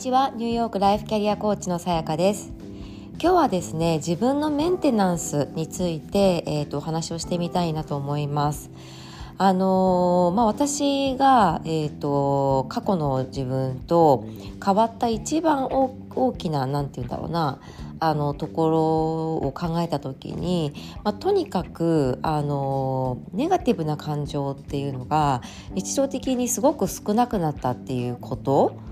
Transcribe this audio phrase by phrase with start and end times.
[0.00, 0.32] ちは。
[0.34, 2.54] ニューヨークライフキャリアコーチのさやかです。
[3.20, 8.70] 今日はですね自分のメンテナンスについて、えーと、お話をしてみたいなと思います。
[9.36, 14.24] あのー、まあ、私が、えーと、過去の自分と
[14.64, 17.60] 変わった一番大きな何て言うんだろうな
[18.00, 20.72] あのところを考えた時に、
[21.04, 25.42] まあ、とにかくあのネガティブな感情っていうのが
[25.74, 28.89] 日常的にすごく少なくなったっていうこと。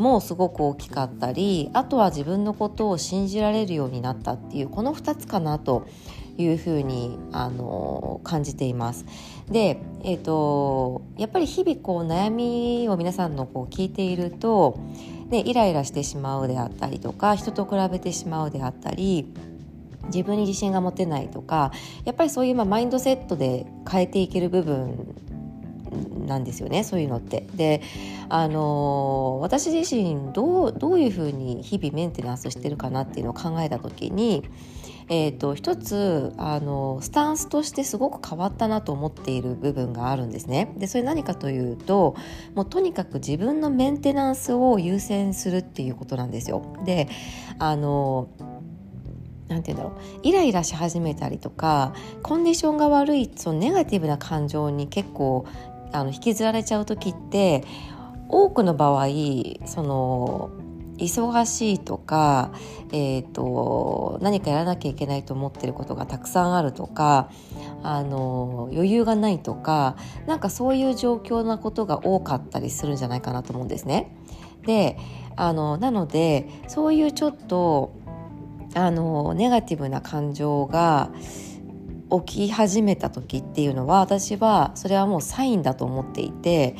[0.00, 5.86] もすごく大きかったりあとは自分のことを信じられるようになったっていうこの2つかなと
[6.38, 9.04] いうふうにあの感じています。
[9.50, 14.78] で、えーと、やっぱり日々こう悩みを皆さんのこう聞いていると、
[15.28, 19.26] ね、イライラしてしまうであったりとか人と比べてしまうであったり
[20.06, 21.72] 自分に自信が持てないとか
[22.04, 25.14] やっぱりそういうまあマインドセットで変えていける部分
[26.30, 27.46] なんですよねそういうのって。
[27.54, 27.82] で
[28.30, 34.44] あの私自身どうどういうふうに日々メンテナンスしてるかなっていうのを考えた時に、
[35.08, 40.72] えーと、一つあのスタンスとしてすごく変わったなと思っている部分があるんですね。
[40.78, 42.14] でそれ何かというと
[42.54, 46.62] もうとにかく自分のメンテナンスを優先するっていうことなんですよ。
[46.84, 47.08] で
[47.58, 48.28] あの
[49.50, 55.44] なんて言うんだろうイライラし始めたりとかコンディションが悪いそのネガティブな感情に結構
[55.92, 57.64] あの引きずられちゃう時って
[58.28, 59.06] 多くの場合
[59.66, 60.50] その
[61.00, 62.52] 忙しいとか、
[62.92, 67.30] えーと、何かやらなきゃいけないと思ってることがたくさんあるとか
[67.82, 74.14] あの余裕がないとかなんかそういう状況なことが多かったりするんじゃないかなと思うんですね。
[74.66, 74.98] で
[75.36, 77.92] あのなのでそういうちょっと
[78.74, 81.10] あのネガティブな感情が
[82.24, 86.76] 起き始めた時っていうのは私はそれはもうサインだと思っていて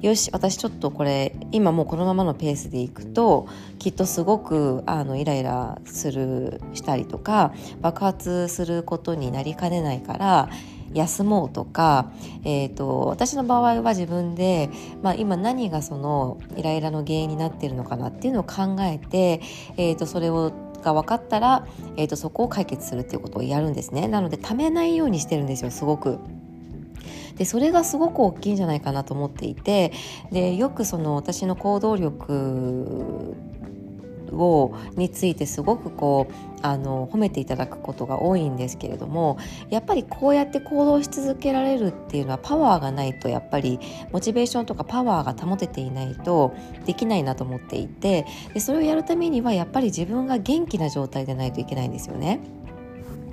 [0.00, 10.50] よし私ちょっとこれ今もうこのままのペースでいくときっとすごくあのイライラするしたりとか爆発することになりかねないから
[10.92, 12.12] 休もうとか、
[12.44, 14.70] えーと、私の場合は自分で、
[15.02, 19.40] まあ、今何がそのイライラの原因になっているのかなっていうのを考えて、
[19.76, 20.52] えーとそれを
[20.84, 26.18] が分かったら、えーと、そこを解決するっていうことをやるんですねなのでためないようにしてるんですよすごく。
[27.36, 29.92] でそれがすごく大きいんじゃないかなと思っていて
[30.30, 33.34] でよくその私の行動力
[34.34, 43.78] をについてすごくこうあの褒めていただくことが多いんですけれどもやっぱりこうやって行動し続けられるっていうのはパワーがないとやっぱり
[44.12, 46.54] モチベーションとかパワーが保てていないと
[46.86, 48.24] できないなと思っていて
[48.54, 52.40] でそれをやるためにはやっぱり自分が元気な状態でないといけないんですよね。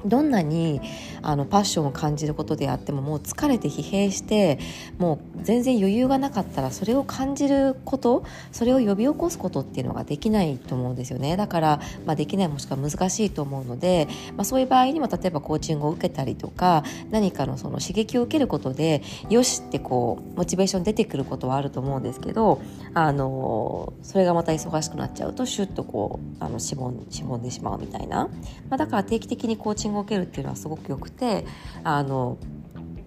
[0.05, 0.81] どんなに
[1.21, 4.59] あのパッションを感じることであってももう疲れて疲弊して
[4.97, 11.37] もう全然余裕がなかったらそれを感じることそれを呼び起こすことっていうのができないと思うんですよね。
[11.37, 22.61] だから、まあ、できないもしくは難しいと思うので、まあ、そういう場合にも例えばコーチングを受けたりとか何かのその刺激を受けることでよしってこうモチベーション出てくることはあると思うんですけど
[22.93, 28.27] あのそれがまた忙しくなっちゃうとシュッとこうあのしぼんしぼんでしまうみたいな、
[28.69, 31.45] まあ、だから定期的にコーチングングを受けるっていうのはすごくよくて
[31.83, 32.37] あの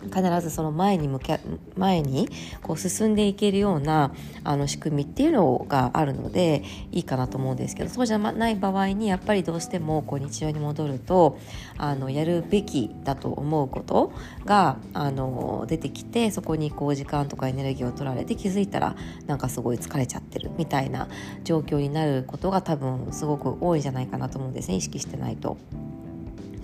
[0.05, 1.41] 必ずその前に向け
[1.77, 2.29] 前に
[2.63, 4.13] こう進んでいけるような
[4.43, 6.63] あの仕組みっていうのがあるので
[6.93, 11.39] いいかなと思うんですけどそうじゃない場合にやっぱりどうしてもこう日常に戻ると
[11.79, 14.13] あのやるべきだと思うこと
[14.45, 18.97] があの出てきてそこにこう時間とかエネルギーを取られて気づいたら
[19.27, 21.09] なんかすごい疲れちゃってるみたいな
[21.45, 25.57] 状況になることが多分すごく多いんじゃないかなと思うんですね意識してないと。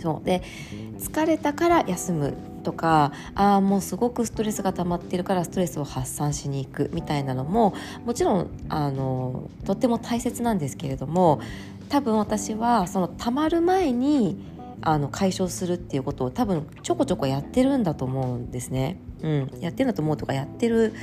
[0.01, 0.43] そうで
[0.99, 7.75] 疲れたから休むとかああもうすごくストレスが溜まってるからストレスを発散しに行くみたいなのも
[8.05, 11.41] もちろんあのとっても大切なんですけれども
[11.89, 14.39] 多分私はその溜まる前に
[14.83, 18.99] あの解消するっていうことを多分ちょこちょこやってるんだと思うんですね。
[19.23, 20.95] うん、やってるんだと思うとかやってる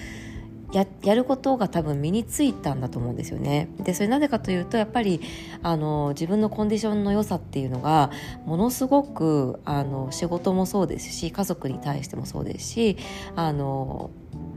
[0.74, 3.70] ややることが多分身についたんだと思うんですよね。
[3.80, 5.22] でそれなぜかというとやっぱり
[5.64, 8.12] あの自分のコンディションの良さっていうのが
[8.46, 12.98] ものすごくあの仕事もそうですし家族に対してもそうですし
[13.36, 14.10] あの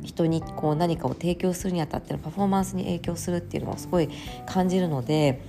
[0.02, 4.08] 人にこう何かを提供するにあたってのパフォーマンスに影響するっていうのをすごい
[4.46, 5.42] 感じるので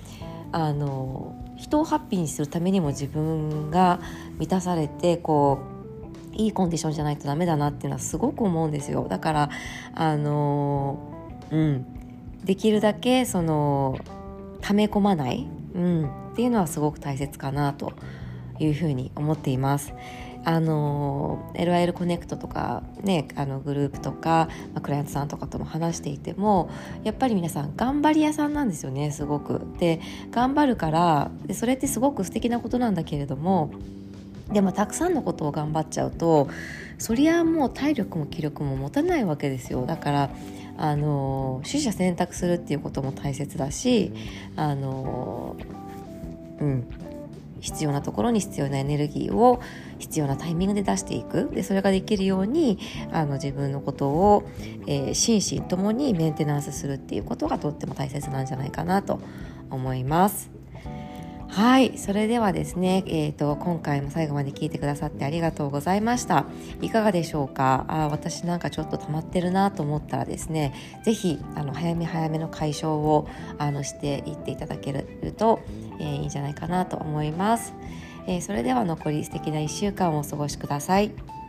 [0.52, 4.00] あの人をハッピーにするためにも自分が
[4.38, 5.71] 満たされてこう
[6.32, 9.06] いいコンディションじゃないとダメだなっていうのはすごく思うんですよ。
[9.08, 9.50] だから
[9.94, 10.98] あの
[11.50, 11.86] うん。
[12.44, 13.98] できるだけその
[14.60, 17.92] 溜め込まない、うん、っていうのはすごく大切かなと
[18.58, 19.94] いうふうに思っています。
[20.44, 26.68] あの LIL コネクトとかねあのグループとか、まあ、クライアントさんとかとも話していても
[27.04, 29.60] やっぱり皆さん頑張り屋さんなんですよねすごく。
[29.78, 30.00] で
[30.32, 33.70] 頑張るからでそれってすごく素敵なことなんだけれども
[34.52, 36.48] でもたくさんのことを頑張っちゃうと
[36.98, 39.86] そりゃもう体力も気力も持たないわけですよ。
[39.86, 40.30] だから
[40.78, 44.12] あの取捨選択するっていうことも大切だし
[44.56, 45.56] あの
[46.60, 46.86] うん。
[47.62, 49.62] 必要なところに必要なエネルギーを
[49.98, 51.48] 必要なタイミングで出していく。
[51.54, 52.78] でそれができるように
[53.12, 54.42] あの自分のことを、
[54.86, 59.20] えー、心身ともにメンテナンスするっていうことがとっても大切なんじゃないかなと
[59.70, 60.61] 思います。
[61.52, 66.46] はいそれではですね、えーと、今回も最後まで聞いてくださってありがとうございました。
[66.80, 67.84] いかがでしょうか？
[67.88, 70.72] あ私なんかちょっと溜まってるなと思ったらですね
[71.04, 73.28] 是非あの早め早めの解消を
[73.58, 75.60] あのしていっていただけると、
[76.00, 77.74] えー、いいんじゃないかなと思います、
[78.26, 81.41] えー、それでは残り素敵な1週間をお過ごしください。